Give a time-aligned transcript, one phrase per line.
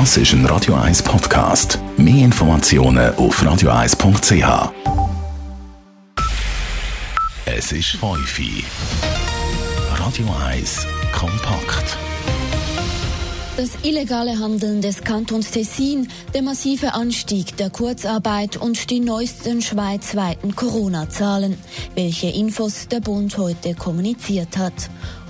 [0.00, 1.78] Das ist ein Radio 1 Podcast.
[1.96, 4.72] Mehr Informationen auf radio1.ch.
[7.46, 8.02] Es ist 5
[8.40, 8.64] Uhr.
[9.96, 11.96] Radio 1 kompakt.
[13.56, 20.56] Das illegale Handeln des Kantons Tessin, der massive Anstieg der Kurzarbeit und die neuesten schweizweiten
[20.56, 21.56] Corona-Zahlen,
[21.94, 24.72] welche Infos der Bund heute kommuniziert hat.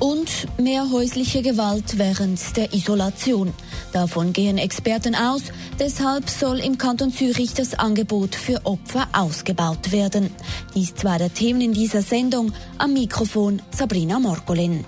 [0.01, 3.53] Und mehr häusliche Gewalt während der Isolation.
[3.93, 5.43] Davon gehen Experten aus,
[5.79, 10.31] deshalb soll im Kanton Zürich das Angebot für Opfer ausgebaut werden.
[10.75, 12.55] Dies zwei der Themen in dieser Sendung.
[12.79, 14.87] Am Mikrofon Sabrina Morgolin.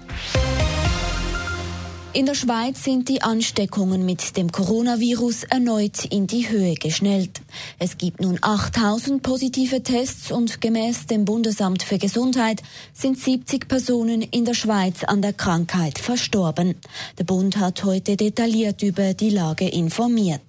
[2.17, 7.43] In der Schweiz sind die Ansteckungen mit dem Coronavirus erneut in die Höhe geschnellt.
[7.79, 12.63] Es gibt nun 8000 positive Tests und gemäß dem Bundesamt für Gesundheit
[12.95, 16.77] sind 70 Personen in der Schweiz an der Krankheit verstorben.
[17.19, 20.41] Der Bund hat heute detailliert über die Lage informiert.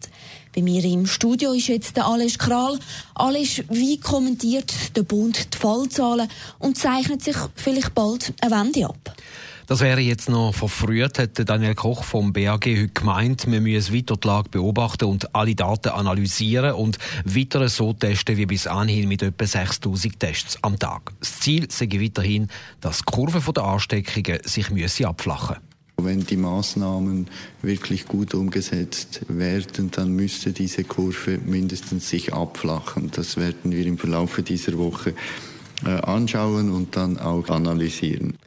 [0.55, 2.80] Bei mir im Studio ist jetzt der Alesch Kral.
[3.13, 9.17] Alesch, wie kommentiert der Bund die Fallzahlen und zeichnet sich vielleicht bald eine Wende ab?
[9.67, 13.51] Das wäre jetzt noch verfrüht, hätte Daniel Koch vom BAG heute gemeint.
[13.51, 18.45] Wir müssen weiter die Lage beobachten und alle Daten analysieren und weiter so testen wie
[18.45, 21.11] bis anhin mit etwa 6000 Tests am Tag.
[21.19, 22.47] Das Ziel sei weiterhin,
[22.79, 25.57] dass die Kurve der Ansteckungen sich müsse abflachen
[25.99, 27.27] wenn die Maßnahmen
[27.63, 33.09] wirklich gut umgesetzt werden, dann müsste diese Kurve mindestens sich abflachen.
[33.11, 35.15] Das werden wir im Verlauf dieser Woche
[35.83, 38.38] äh, anschauen und dann auch analysieren.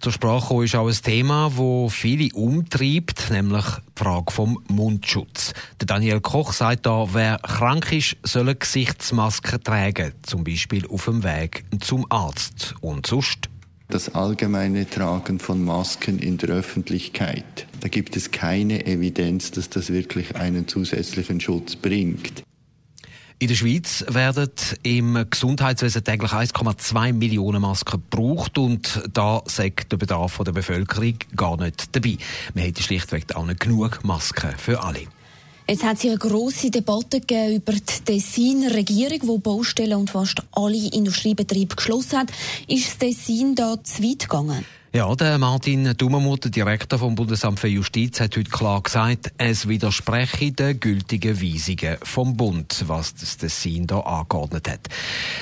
[0.00, 5.52] Zur Sprache ist auch ein Thema, das viele umtreibt, nämlich die Frage vom Mundschutz.
[5.80, 11.06] Der Daniel Koch sagt da, wer krank ist, soll eine Gesichtsmaske tragen, zum Beispiel auf
[11.06, 12.76] dem Weg zum Arzt.
[12.80, 13.48] Und sonst?
[13.88, 17.66] Das allgemeine Tragen von Masken in der Öffentlichkeit.
[17.80, 22.44] Da gibt es keine Evidenz, dass das wirklich einen zusätzlichen Schutz bringt.
[23.40, 24.50] In der Schweiz werden
[24.82, 31.56] im Gesundheitswesen täglich 1,2 Millionen Masken gebraucht und da sagt der Bedarf der Bevölkerung gar
[31.56, 32.18] nicht dabei.
[32.54, 35.02] Man hätte schlichtweg auch nicht genug Masken für alle.
[35.68, 40.90] Jetzt hat es eine grosse Debatte über die Tessiner Regierung, die Baustellen und fast alle
[40.92, 42.32] Industriebetriebe geschlossen hat.
[42.66, 44.64] Ist das Tessin da zu weit gegangen?
[44.90, 50.50] Ja, der Martin Dummermuth, Direktor vom Bundesamt für Justiz, hat heute klar gesagt, es widerspreche
[50.50, 54.80] den gültigen Weisungen vom Bund, was das Tessin da angeordnet hat.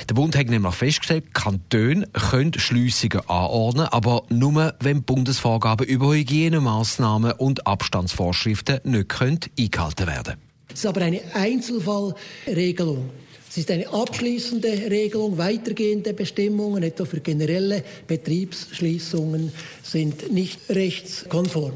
[0.08, 7.30] Der Bund hat nämlich festgestellt, Kantone können Schliessungen anordnen, aber nur, wenn Bundesvorgaben über Hygienemaßnahmen
[7.32, 10.40] und Abstandsvorschriften nicht eingehalten werden können.
[10.72, 13.10] Es ist aber eine Einzelfallregelung.
[13.56, 15.39] Es ist eine abschließende Regelung.
[15.39, 19.50] Weitergehende Bestimmungen, etwa für generelle Betriebsschließungen,
[19.83, 21.72] sind nicht rechtskonform.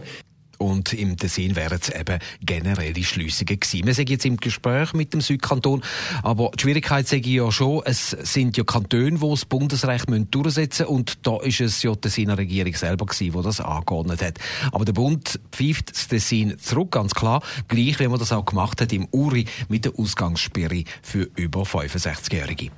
[0.60, 3.86] Und im Tessin wären es eben generelle Schliessungen gewesen.
[3.86, 5.82] Wir sind jetzt im Gespräch mit dem Südkanton,
[6.22, 10.82] aber die Schwierigkeit sage ich ja schon, es sind ja Kantone, die das Bundesrecht durchsetzen
[10.82, 14.38] müssen und da ist es ja die Tessiner Regierung selber gewesen, die das angeordnet hat.
[14.70, 18.82] Aber der Bund pfeift das Tessin zurück, ganz klar, gleich wie man das auch gemacht
[18.82, 22.70] hat im Uri mit der Ausgangssperre für über 65-Jährige.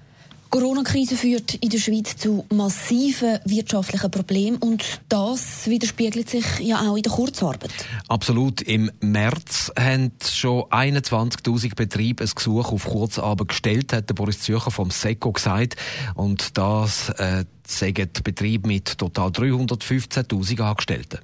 [0.52, 6.94] Corona-Krise führt in der Schweiz zu massiven wirtschaftlichen Problemen und das widerspiegelt sich ja auch
[6.94, 7.70] in der Kurzarbeit.
[8.06, 8.60] Absolut.
[8.60, 14.70] Im März haben schon 21.000 Betriebe ein Gesuch auf Kurzarbeit gestellt, hat der Boris Zürcher
[14.70, 15.76] vom SECO gesagt.
[16.16, 21.20] Und das äh, sagen Betriebe mit total 315.000 Angestellten.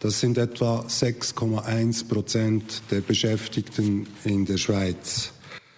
[0.00, 5.30] Das sind etwa 6,1 Prozent der Beschäftigten in der Schweiz.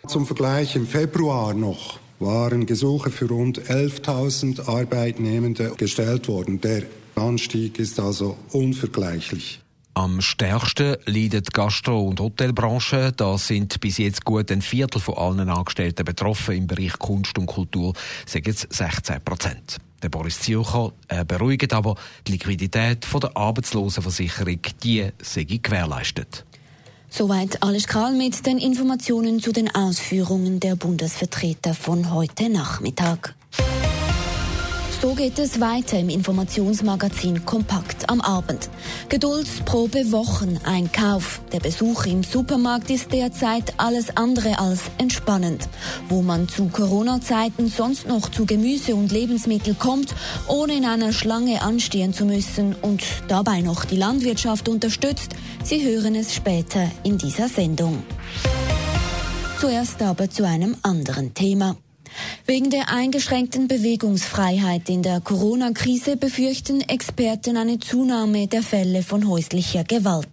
[0.08, 6.60] Zum Vergleich im Februar noch waren Gesuche für rund 11.000 Arbeitnehmende gestellt worden.
[6.60, 6.82] Der
[7.14, 9.60] Anstieg ist also unvergleichlich.
[9.96, 13.12] Am stärksten leidet die Gastro- und Hotelbranche.
[13.16, 16.56] Da sind bis jetzt gut ein Viertel von allen Angestellten betroffen.
[16.56, 17.92] Im Bereich Kunst und Kultur
[18.26, 19.78] sagen es 16 Prozent.
[20.02, 20.92] Der Boris Ziocher
[21.28, 21.94] beruhigt aber,
[22.26, 26.44] die Liquidität der Arbeitslosenversicherung, die sei gewährleistet.
[27.16, 33.36] Soweit alles klar mit den Informationen zu den Ausführungen der Bundesvertreter von heute Nachmittag.
[35.04, 38.70] So geht es weiter im Informationsmagazin Kompakt am Abend.
[39.10, 41.42] Geduldsprobe Wochen Einkauf.
[41.52, 45.68] Der Besuch im Supermarkt ist derzeit alles andere als entspannend.
[46.08, 50.14] Wo man zu Corona-Zeiten sonst noch zu Gemüse und Lebensmittel kommt,
[50.48, 56.14] ohne in einer Schlange anstehen zu müssen und dabei noch die Landwirtschaft unterstützt, Sie hören
[56.14, 58.02] es später in dieser Sendung.
[59.60, 61.76] Zuerst aber zu einem anderen Thema.
[62.46, 69.84] Wegen der eingeschränkten Bewegungsfreiheit in der Corona-Krise befürchten Experten eine Zunahme der Fälle von häuslicher
[69.84, 70.28] Gewalt.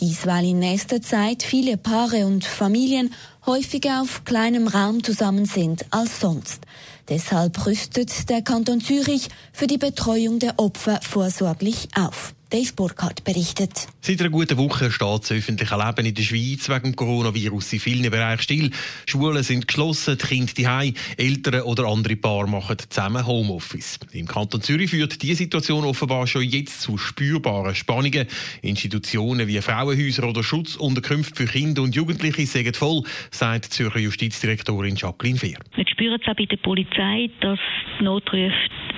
[0.00, 3.12] Dies, weil in nächster Zeit viele Paare und Familien
[3.46, 6.60] häufiger auf kleinem Raum zusammen sind als sonst.
[7.08, 12.35] Deshalb rüstet der Kanton Zürich für die Betreuung der Opfer vorsorglich auf.
[12.48, 13.88] Dave Burkhardt berichtet.
[14.00, 17.80] Seit einer guten Woche steht das öffentliche Leben in der Schweiz wegen dem Coronavirus in
[17.80, 18.70] vielen Bereichen still.
[19.06, 23.98] Schulen sind geschlossen, die Kinder daheim, Eltern oder andere Paare machen zusammen Homeoffice.
[24.12, 28.28] Im Kanton Zürich führt diese Situation offenbar schon jetzt zu spürbaren Spannungen.
[28.62, 33.02] Institutionen wie Frauenhäuser oder Schutzunterkünfte für Kinder und Jugendliche sind voll,
[33.32, 35.58] sagt die Zürcher Justizdirektorin Jacqueline Fehr.
[35.74, 37.58] Wir spüren es auch bei der Polizei, dass
[37.98, 38.52] die Notrufe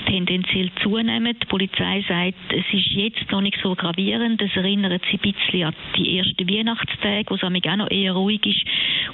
[0.06, 1.36] tendenziell zunehmen.
[1.40, 4.40] Die Polizei sagt, es ist jetzt noch nicht so gravierend.
[4.40, 8.44] Es erinnert sich ein bisschen an die ersten Weihnachtstage, wo es auch noch eher ruhig
[8.44, 8.64] ist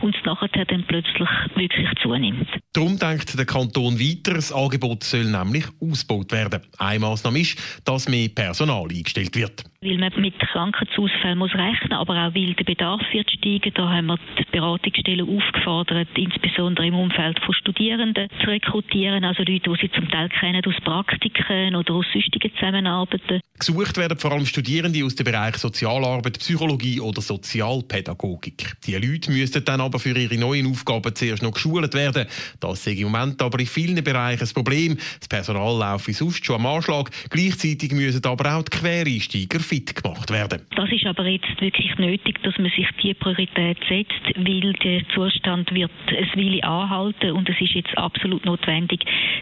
[0.03, 2.49] und es nachher dann plötzlich wirklich zunimmt.
[2.73, 6.61] Darum denkt der Kanton weiter, das Angebot soll nämlich ausgebaut werden.
[6.79, 9.65] Eine Maßnahme ist, dass mehr Personal eingestellt wird.
[9.85, 13.71] Weil man mit Krankheitsausfällen muss rechnen, aber auch weil der Bedarf wird steigen.
[13.75, 19.69] Da haben wir die Beratungsstellen aufgefordert, insbesondere im Umfeld von Studierenden zu rekrutieren, also Leute,
[19.69, 23.43] die sie zum Teil kennen aus Praktiken oder aus sonstigen Zusammenarbeiten.
[23.59, 28.77] Gesucht werden vor allem Studierende aus dem Bereich Sozialarbeit, Psychologie oder Sozialpädagogik.
[28.87, 32.27] Die Leute müssten dann aber für ihre neuen Aufgaben zuerst noch geschult werden.
[32.59, 34.97] Das ist im Moment aber in vielen Bereichen ein Problem.
[35.21, 37.11] Das Personal läuft wie sonst schon am Anschlag.
[37.29, 40.63] Gleichzeitig müssen aber auch die Quereinsteiger fit gemacht werden.
[40.77, 45.73] Das ist aber jetzt wirklich nötig, dass man sich die Priorität setzt, weil der Zustand
[45.75, 49.01] wird es Weile anhalten und es ist jetzt absolut notwendig,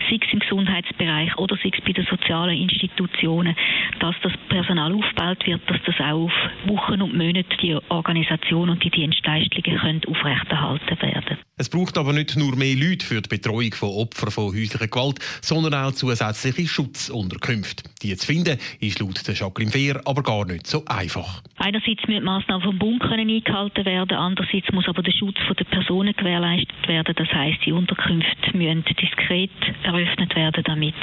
[0.09, 3.55] sei es im Gesundheitsbereich oder sei es bei den sozialen Institutionen,
[4.01, 6.33] dass das Personal aufgebaut wird, dass das auch auf
[6.67, 11.39] Wochen und Monate die Organisation und die Dienstleistungen können aufrechterhalten werden.
[11.57, 15.19] Es braucht aber nicht nur mehr Leute für die Betreuung von Opfern von häuslicher Gewalt,
[15.43, 17.85] sondern auch zusätzliche Schutzunterkünfte.
[18.03, 21.43] Die zu finden ist laut der Jacqueline Fehr aber gar nicht so einfach.
[21.57, 26.15] Einerseits müssen Massnahmen vom Bund können eingehalten werden, andererseits muss aber der Schutz der Personen
[26.17, 27.15] gewährleistet werden.
[27.17, 29.51] Das heißt, die Unterkünfte müssen diskret
[29.83, 30.95] eröffnet werden, damit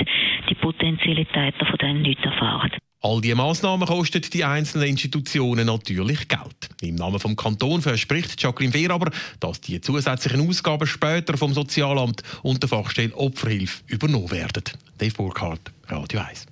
[0.50, 2.72] die potenziellen Täter von denen nichts erfahren.
[3.02, 6.70] All diese Massnahmen kosten die einzelnen Institutionen natürlich Geld.
[6.82, 12.24] Im Namen vom Kanton verspricht Jacqueline Fehr aber, dass die zusätzlichen Ausgaben später vom Sozialamt
[12.44, 14.64] und der Fachstelle Opferhilfe übernommen werden.
[14.98, 16.46] Dave Burkhardt, Radio 1.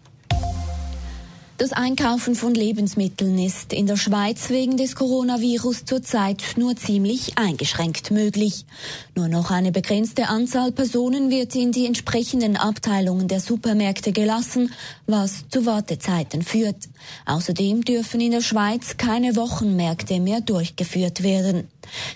[1.58, 8.12] Das Einkaufen von Lebensmitteln ist in der Schweiz wegen des Coronavirus zurzeit nur ziemlich eingeschränkt
[8.12, 8.68] möglich.
[9.16, 14.72] Nur noch eine begrenzte Anzahl Personen wird in die entsprechenden Abteilungen der Supermärkte gelassen,
[15.08, 16.90] was zu Wartezeiten führt.
[17.26, 21.70] Außerdem dürfen in der Schweiz keine Wochenmärkte mehr durchgeführt werden.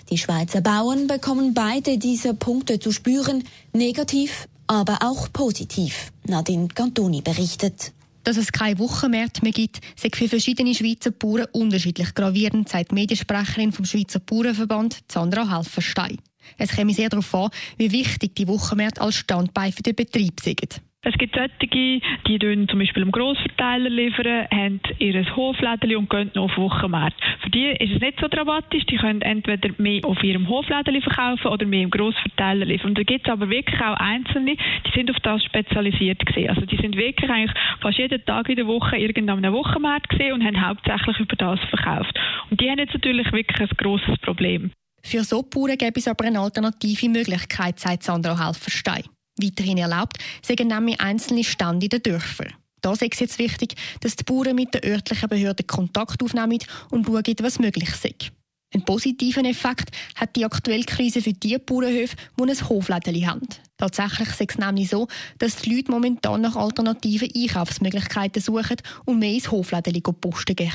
[0.08, 3.42] Die Schweizer Bauern bekommen beide dieser Punkte zu spüren,
[3.72, 6.12] negativ, aber auch positiv.
[6.28, 7.92] Nadine Cantoni berichtet.
[8.24, 12.94] Dass es keine Wochenmärkte mehr gibt, sei für verschiedene Schweizer Bauern unterschiedlich gravierend, sagt die
[12.94, 16.18] Mediensprecherin vom Schweizer Bauernverband Sandra Helferstein.
[16.58, 20.80] Es käme sehr darauf an, wie wichtig die Wochenmärkte als Standbein für den Betrieb sind.
[21.04, 26.44] Es gibt solche, die zum Beispiel im Grossverteiler liefern, haben ihr Hoflädeli und gehen noch
[26.44, 27.20] auf Wochenmarkt.
[27.42, 28.86] Für die ist es nicht so dramatisch.
[28.86, 32.94] Die können entweder mehr auf ihrem Hoflädeli verkaufen oder mehr im Grossverteiler liefern.
[32.94, 36.50] Da gibt es aber wirklich auch Einzelne, die sind auf das spezialisiert gewesen.
[36.50, 40.44] Also die sind wirklich eigentlich fast jeden Tag in der Woche irgendeinem Wochenmarkt gesehen und
[40.44, 42.16] haben hauptsächlich über das verkauft.
[42.48, 44.70] Und die haben jetzt natürlich wirklich ein grosses Problem.
[45.02, 49.02] Für so Bauern gäbe es aber eine alternative Möglichkeit, sagt Sandra Helferstein.
[49.40, 52.52] Weiterhin erlaubt sind nämlich einzelne Stände in den Dörfern.
[52.82, 56.58] Da ist es jetzt wichtig, dass die Bauern mit den örtlichen Behörden Kontakt aufnehmen
[56.90, 58.32] und schauen, was möglich ist.
[58.74, 63.48] Einen positiven Effekt hat die aktuelle Krise für die Bauernhöfe, die ein Hofläden haben.
[63.76, 65.08] Tatsächlich ist es nämlich so,
[65.38, 70.72] dass die Leute momentan nach alternativen Einkaufsmöglichkeiten suchen und mehr ins Hofläden posten gehen.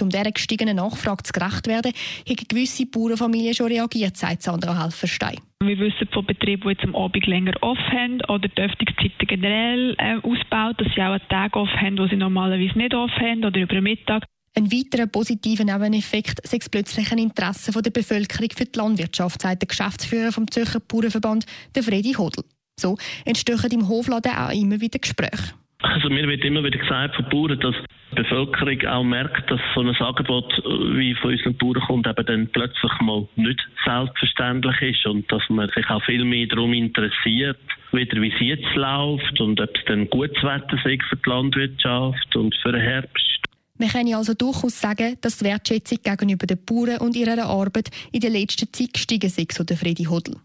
[0.00, 1.92] Um dieser gestiegenen Nachfrage zu gerecht werden,
[2.26, 5.40] haben gewisse Bauernfamilien schon reagiert, sagt Sandra Helferstein.
[5.64, 9.96] Wir wissen von Betrieben, die jetzt am Abend länger off haben oder die Öffnungszeiten generell
[9.98, 13.42] äh, ausbaut, dass sie auch an Tagen off haben, wo sie normalerweise nicht off haben
[13.42, 14.24] oder über den Mittag.
[14.54, 19.68] Ein weiterer positiver Nebeneffekt ist das plötzliche Interesse der Bevölkerung für die Landwirtschaft, sagt der
[19.68, 22.44] Geschäftsführer vom Zürcher Bauernverband, der Fredi Hodl.
[22.78, 25.54] So entstehen im Hofladen auch immer wieder Gespräche.
[25.78, 27.74] Also mir wird immer wieder gesagt von Bauern, dass
[28.16, 30.52] Bevölkerung auch merkt, dass so ein Angebot
[30.96, 35.70] wie von unseren Bauern kommt, eben dann plötzlich mal nicht selbstverständlich ist und dass man
[35.74, 37.58] sich auch viel mehr darum interessiert,
[37.92, 42.36] wieder wie es jetzt läuft und ob es dann gutes Wetter ist für die Landwirtschaft
[42.36, 43.36] und für den Herbst.
[43.78, 48.20] Wir können also durchaus sagen, dass die Wertschätzung gegenüber den Bauern und ihrer Arbeit in
[48.20, 50.36] der letzten Zeit gestiegen ist, so der Fredi Hodl.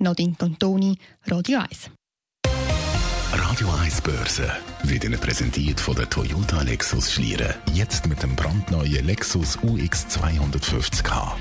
[0.00, 1.90] Nadine Cantoni, Radio 1.
[3.48, 4.52] Radio 1 Börse
[4.82, 7.54] wird Ihnen präsentiert von der Toyota Lexus Schlieren.
[7.72, 11.32] Jetzt mit dem brandneuen Lexus UX 250k.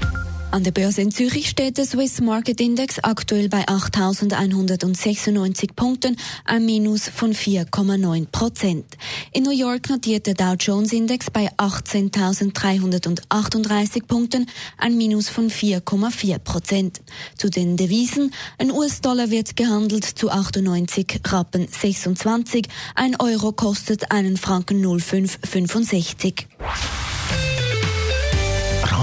[0.49, 6.65] An der Börse in Zürich steht der Swiss Market Index aktuell bei 8.196 Punkten, ein
[6.65, 8.85] Minus von 4,9 Prozent.
[9.33, 14.45] In New York notiert der Dow Jones Index bei 18.338 Punkten,
[14.77, 17.01] ein Minus von 4,4 Prozent.
[17.37, 24.37] Zu den Devisen, ein US-Dollar wird gehandelt zu 98 Rappen 26, ein Euro kostet einen
[24.37, 26.47] Franken 0,565.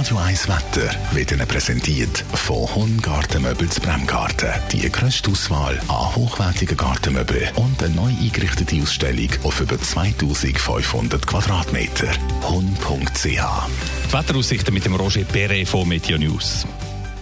[0.04, 4.50] Radio 1 Wetter wird Ihnen präsentiert von Honn Gartenmöbel zu Bremgarten.
[4.70, 12.08] Die grösste Auswahl an hochwertigen Gartenmöbeln und eine neu eingerichtete Ausstellung auf über 2500 Quadratmeter.
[12.42, 16.66] Honn.ch Die Wetteraussichten mit dem Roger Perret von Meteo News.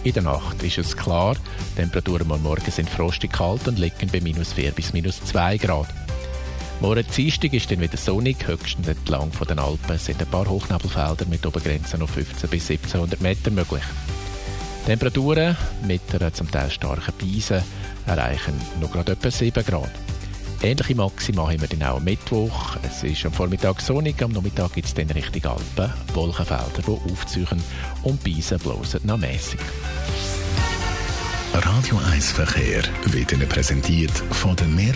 [0.03, 1.37] In der Nacht ist es klar,
[1.71, 5.57] die Temperaturen am Morgen sind frostig kalt und liegen bei minus 4 bis minus 2
[5.57, 5.87] Grad.
[6.83, 11.25] Morgen Dienstag ist dann wieder sonnig, höchstens entlang von den Alpen sind ein paar Hochnebelfelder
[11.27, 13.83] mit Obergrenzen auf 15 bis 1700 Meter möglich.
[14.85, 15.55] Temperaturen
[15.87, 17.63] mit einer zum Teil starken Beise
[18.05, 19.91] erreichen noch gerade etwa 7 Grad.
[20.61, 22.75] Ähnliche Maxima haben wir dann auch am Mittwoch.
[22.83, 27.63] Es ist am Vormittag sonnig, am Nachmittag gibt es dann Richtung Alpen Wolkenfelder, die aufziehen
[28.03, 29.61] und Beisen bloßen noch mässig.
[31.53, 34.95] Radio 1 Verkehr wird Ihnen präsentiert von der Meer.